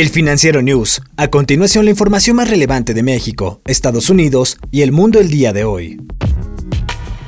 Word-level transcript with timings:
El 0.00 0.08
Financiero 0.08 0.62
News. 0.62 1.02
A 1.18 1.28
continuación, 1.28 1.84
la 1.84 1.90
información 1.90 2.36
más 2.36 2.48
relevante 2.48 2.94
de 2.94 3.02
México, 3.02 3.60
Estados 3.66 4.08
Unidos 4.08 4.56
y 4.70 4.80
el 4.80 4.92
mundo 4.92 5.20
el 5.20 5.28
día 5.28 5.52
de 5.52 5.64
hoy. 5.64 6.00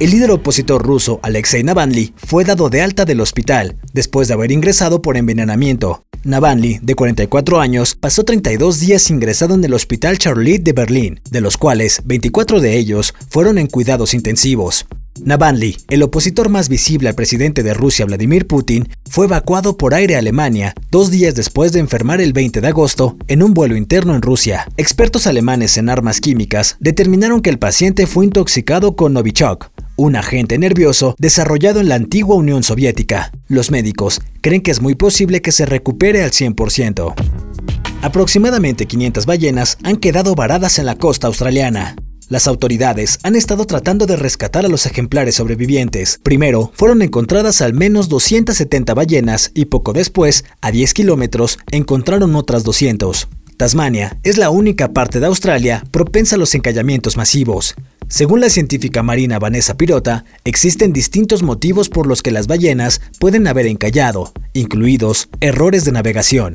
El 0.00 0.10
líder 0.10 0.30
opositor 0.30 0.82
ruso 0.82 1.20
Alexei 1.22 1.62
Navalny 1.62 2.14
fue 2.16 2.46
dado 2.46 2.70
de 2.70 2.80
alta 2.80 3.04
del 3.04 3.20
hospital 3.20 3.76
después 3.92 4.26
de 4.26 4.32
haber 4.32 4.52
ingresado 4.52 5.02
por 5.02 5.18
envenenamiento. 5.18 6.06
Navalny, 6.24 6.78
de 6.80 6.94
44 6.94 7.60
años, 7.60 7.94
pasó 7.94 8.24
32 8.24 8.80
días 8.80 9.10
ingresado 9.10 9.54
en 9.54 9.64
el 9.64 9.74
Hospital 9.74 10.16
Charlotte 10.16 10.62
de 10.62 10.72
Berlín, 10.72 11.20
de 11.30 11.42
los 11.42 11.58
cuales 11.58 12.00
24 12.06 12.60
de 12.60 12.78
ellos 12.78 13.12
fueron 13.28 13.58
en 13.58 13.66
cuidados 13.66 14.14
intensivos. 14.14 14.86
Navalny, 15.20 15.76
el 15.88 16.02
opositor 16.02 16.48
más 16.48 16.68
visible 16.68 17.08
al 17.08 17.14
presidente 17.14 17.62
de 17.62 17.74
Rusia 17.74 18.06
Vladimir 18.06 18.46
Putin, 18.46 18.88
fue 19.08 19.26
evacuado 19.26 19.76
por 19.76 19.94
aire 19.94 20.16
a 20.16 20.20
Alemania 20.20 20.74
dos 20.90 21.10
días 21.10 21.34
después 21.34 21.72
de 21.72 21.80
enfermar 21.80 22.20
el 22.20 22.32
20 22.32 22.60
de 22.60 22.68
agosto 22.68 23.16
en 23.28 23.42
un 23.42 23.52
vuelo 23.52 23.76
interno 23.76 24.14
en 24.14 24.22
Rusia. 24.22 24.66
Expertos 24.76 25.26
alemanes 25.26 25.76
en 25.76 25.90
armas 25.90 26.20
químicas 26.20 26.76
determinaron 26.80 27.42
que 27.42 27.50
el 27.50 27.58
paciente 27.58 28.06
fue 28.06 28.24
intoxicado 28.24 28.96
con 28.96 29.12
Novichok, 29.12 29.70
un 29.96 30.16
agente 30.16 30.58
nervioso 30.58 31.14
desarrollado 31.18 31.80
en 31.80 31.88
la 31.88 31.96
antigua 31.96 32.36
Unión 32.36 32.62
Soviética. 32.62 33.32
Los 33.48 33.70
médicos 33.70 34.20
creen 34.40 34.62
que 34.62 34.70
es 34.70 34.80
muy 34.80 34.94
posible 34.94 35.42
que 35.42 35.52
se 35.52 35.66
recupere 35.66 36.22
al 36.22 36.30
100%. 36.30 37.14
Aproximadamente 38.00 38.86
500 38.86 39.26
ballenas 39.26 39.78
han 39.84 39.96
quedado 39.96 40.34
varadas 40.34 40.78
en 40.78 40.86
la 40.86 40.96
costa 40.96 41.28
australiana. 41.28 41.94
Las 42.32 42.46
autoridades 42.46 43.18
han 43.24 43.36
estado 43.36 43.66
tratando 43.66 44.06
de 44.06 44.16
rescatar 44.16 44.64
a 44.64 44.68
los 44.70 44.86
ejemplares 44.86 45.34
sobrevivientes. 45.34 46.18
Primero, 46.22 46.72
fueron 46.74 47.02
encontradas 47.02 47.60
al 47.60 47.74
menos 47.74 48.08
270 48.08 48.94
ballenas 48.94 49.50
y 49.52 49.66
poco 49.66 49.92
después, 49.92 50.46
a 50.62 50.70
10 50.70 50.94
kilómetros, 50.94 51.58
encontraron 51.72 52.34
otras 52.34 52.64
200. 52.64 53.28
Tasmania 53.58 54.18
es 54.22 54.38
la 54.38 54.48
única 54.48 54.94
parte 54.94 55.20
de 55.20 55.26
Australia 55.26 55.84
propensa 55.90 56.36
a 56.36 56.38
los 56.38 56.54
encallamientos 56.54 57.18
masivos. 57.18 57.74
Según 58.08 58.40
la 58.40 58.48
científica 58.48 59.02
marina 59.02 59.38
Vanessa 59.38 59.76
Pirota, 59.76 60.24
existen 60.46 60.94
distintos 60.94 61.42
motivos 61.42 61.90
por 61.90 62.06
los 62.06 62.22
que 62.22 62.30
las 62.30 62.46
ballenas 62.46 63.02
pueden 63.20 63.46
haber 63.46 63.66
encallado, 63.66 64.32
incluidos 64.54 65.28
errores 65.42 65.84
de 65.84 65.92
navegación. 65.92 66.54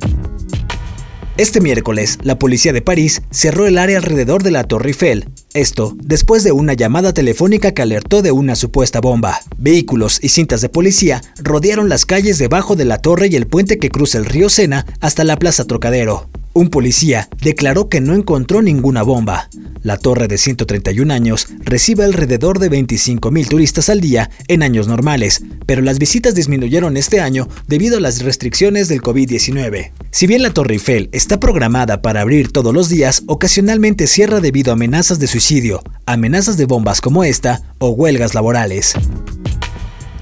Este 1.37 1.61
miércoles, 1.61 2.17
la 2.23 2.39
policía 2.39 2.73
de 2.73 2.81
París 2.81 3.21
cerró 3.29 3.67
el 3.67 3.77
área 3.77 3.99
alrededor 3.99 4.41
de 4.41 4.49
la 4.49 4.63
Torre 4.63 4.89
Eiffel, 4.89 5.29
esto 5.53 5.95
después 5.97 6.43
de 6.43 6.51
una 6.51 6.73
llamada 6.73 7.13
telefónica 7.13 7.73
que 7.73 7.81
alertó 7.81 8.21
de 8.21 8.31
una 8.31 8.55
supuesta 8.55 9.01
bomba. 9.01 9.39
Vehículos 9.57 10.19
y 10.21 10.29
cintas 10.29 10.61
de 10.61 10.69
policía 10.69 11.21
rodearon 11.37 11.89
las 11.89 12.05
calles 12.05 12.37
debajo 12.37 12.75
de 12.75 12.85
la 12.85 12.99
torre 12.99 13.27
y 13.27 13.35
el 13.35 13.47
puente 13.47 13.79
que 13.79 13.89
cruza 13.89 14.17
el 14.17 14.25
río 14.25 14.49
Sena 14.49 14.85
hasta 14.99 15.23
la 15.23 15.37
Plaza 15.37 15.65
Trocadero. 15.65 16.29
Un 16.57 16.69
policía 16.69 17.29
declaró 17.39 17.87
que 17.87 18.01
no 18.01 18.15
encontró 18.15 18.63
ninguna 18.63 19.03
bomba. 19.03 19.47
La 19.83 19.95
torre 19.95 20.27
de 20.27 20.39
131 20.39 21.13
años 21.13 21.45
recibe 21.59 22.03
alrededor 22.03 22.57
de 22.57 22.71
25.000 22.71 23.47
turistas 23.47 23.89
al 23.89 24.01
día 24.01 24.31
en 24.47 24.63
años 24.63 24.87
normales, 24.87 25.43
pero 25.67 25.83
las 25.83 25.99
visitas 25.99 26.33
disminuyeron 26.33 26.97
este 26.97 27.21
año 27.21 27.47
debido 27.67 27.97
a 27.97 28.01
las 28.01 28.23
restricciones 28.23 28.87
del 28.87 29.03
COVID-19. 29.03 29.91
Si 30.09 30.25
bien 30.25 30.41
la 30.41 30.51
Torre 30.51 30.73
Eiffel 30.73 31.09
está 31.11 31.39
programada 31.39 32.01
para 32.01 32.21
abrir 32.21 32.51
todos 32.51 32.73
los 32.73 32.89
días, 32.89 33.21
ocasionalmente 33.27 34.07
cierra 34.07 34.39
debido 34.39 34.71
a 34.71 34.73
amenazas 34.73 35.19
de 35.19 35.27
suicidio, 35.27 35.83
amenazas 36.07 36.57
de 36.57 36.65
bombas 36.65 37.01
como 37.01 37.23
esta 37.23 37.61
o 37.77 37.89
huelgas 37.89 38.33
laborales. 38.33 38.95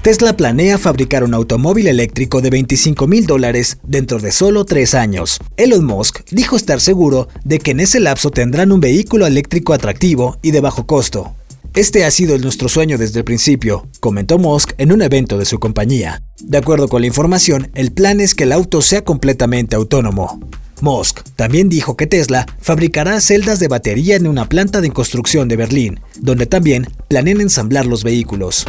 Tesla 0.06 0.36
planea 0.36 0.78
fabricar 0.78 1.24
un 1.24 1.34
automóvil 1.34 1.88
eléctrico 1.88 2.40
de 2.40 2.48
25 2.48 3.08
mil 3.08 3.26
dólares 3.26 3.78
dentro 3.82 4.20
de 4.20 4.30
solo 4.30 4.64
tres 4.64 4.94
años. 4.94 5.40
Elon 5.56 5.84
Musk 5.84 6.20
dijo 6.30 6.54
estar 6.54 6.80
seguro 6.80 7.26
de 7.42 7.58
que 7.58 7.72
en 7.72 7.80
ese 7.80 7.98
lapso 7.98 8.30
tendrán 8.30 8.70
un 8.70 8.78
vehículo 8.78 9.26
eléctrico 9.26 9.72
atractivo 9.74 10.38
y 10.42 10.52
de 10.52 10.60
bajo 10.60 10.86
costo. 10.86 11.34
Este 11.74 12.04
ha 12.04 12.12
sido 12.12 12.38
nuestro 12.38 12.68
sueño 12.68 12.98
desde 12.98 13.18
el 13.18 13.24
principio, 13.24 13.88
comentó 13.98 14.38
Musk 14.38 14.74
en 14.78 14.92
un 14.92 15.02
evento 15.02 15.38
de 15.38 15.44
su 15.44 15.58
compañía. 15.58 16.22
De 16.40 16.58
acuerdo 16.58 16.86
con 16.86 17.00
la 17.00 17.08
información, 17.08 17.72
el 17.74 17.90
plan 17.90 18.20
es 18.20 18.36
que 18.36 18.44
el 18.44 18.52
auto 18.52 18.82
sea 18.82 19.02
completamente 19.02 19.74
autónomo. 19.74 20.38
Musk 20.82 21.22
también 21.34 21.68
dijo 21.68 21.96
que 21.96 22.06
Tesla 22.06 22.46
fabricará 22.60 23.20
celdas 23.20 23.58
de 23.58 23.66
batería 23.66 24.14
en 24.14 24.28
una 24.28 24.48
planta 24.48 24.80
de 24.80 24.90
construcción 24.90 25.48
de 25.48 25.56
Berlín, 25.56 25.98
donde 26.20 26.46
también 26.46 26.86
planean 27.08 27.40
ensamblar 27.40 27.86
los 27.86 28.04
vehículos 28.04 28.66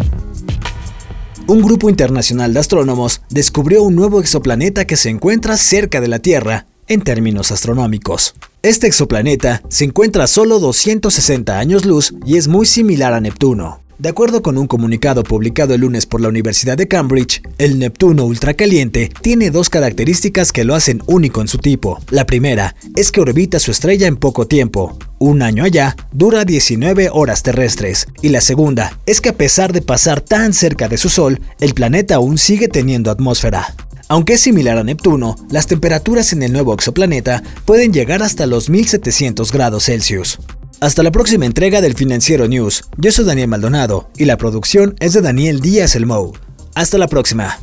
un 1.48 1.62
grupo 1.62 1.90
internacional 1.90 2.54
de 2.54 2.60
astrónomos 2.60 3.22
descubrió 3.30 3.84
un 3.84 3.96
nuevo 3.96 4.20
exoplaneta 4.20 4.86
que 4.86 4.98
se 4.98 5.10
encuentra 5.10 5.58
cerca 5.58 6.02
de 6.02 6.10
la 6.10 6.20
Tierra 6.20 6.68
en 6.88 7.02
términos 7.02 7.52
astronómicos. 7.52 8.36
Este 8.62 8.88
exoplaneta 8.88 9.62
se 9.70 9.86
encuentra 9.86 10.26
a 10.26 10.28
solo 10.28 10.60
260 10.60 11.58
años 11.58 11.86
luz 11.86 12.14
y 12.26 12.38
es 12.38 12.48
muy 12.48 12.66
similar 12.66 13.14
a 13.14 13.22
Neptuno. 13.22 13.87
De 14.00 14.10
acuerdo 14.10 14.44
con 14.44 14.60
un 14.60 14.68
comunicado 14.68 15.24
publicado 15.24 15.74
el 15.74 15.82
lunes 15.82 16.06
por 16.06 16.22
la 16.22 16.28
Universidad 16.28 16.78
de 16.78 16.88
Cambridge, 16.88 17.42
el 17.58 17.80
Neptuno 17.80 18.26
ultracaliente 18.26 19.10
tiene 19.22 19.50
dos 19.50 19.72
características 19.72 20.52
que 20.52 20.64
lo 20.66 20.76
hacen 20.76 21.02
único 21.08 21.42
en 21.42 21.48
su 21.48 21.58
tipo. 21.58 22.00
La 22.12 22.28
primera 22.28 22.76
es 22.96 23.12
que 23.12 23.22
orbita 23.22 23.60
su 23.60 23.72
estrella 23.72 24.06
en 24.06 24.16
poco 24.16 24.46
tiempo. 24.46 24.96
Un 25.18 25.42
año 25.42 25.64
allá 25.64 25.96
dura 26.12 26.46
19 26.46 27.10
horas 27.12 27.42
terrestres. 27.42 28.06
Y 28.22 28.30
la 28.30 28.42
segunda 28.42 29.00
es 29.08 29.20
que 29.20 29.30
a 29.30 29.36
pesar 29.36 29.74
de 29.74 29.82
pasar 29.82 30.22
tan 30.22 30.54
cerca 30.54 30.88
de 30.88 31.00
su 31.00 31.10
Sol, 31.10 31.42
el 31.60 31.74
planeta 31.74 32.16
aún 32.16 32.38
sigue 32.38 32.68
teniendo 32.68 33.10
atmósfera. 33.10 33.74
Aunque 34.10 34.34
es 34.34 34.42
similar 34.42 34.78
a 34.78 34.84
Neptuno, 34.84 35.36
las 35.50 35.66
temperaturas 35.66 36.34
en 36.34 36.44
el 36.44 36.54
nuevo 36.54 36.76
exoplaneta 36.76 37.42
pueden 37.66 37.92
llegar 37.92 38.22
hasta 38.22 38.46
los 38.46 38.70
1700 38.70 39.52
grados 39.52 39.86
Celsius. 39.86 40.40
Hasta 40.80 41.02
la 41.02 41.12
próxima 41.12 41.48
entrega 41.48 41.82
del 41.82 41.96
Financiero 41.96 42.48
News. 42.48 42.84
Yo 42.98 43.12
soy 43.12 43.26
Daniel 43.26 43.48
Maldonado 43.48 44.12
y 44.16 44.26
la 44.26 44.38
producción 44.38 44.96
es 45.00 45.14
de 45.14 45.22
Daniel 45.22 45.60
Díaz 45.60 45.96
Elmou. 45.96 46.34
Hasta 46.76 47.00
la 47.00 47.08
próxima. 47.08 47.58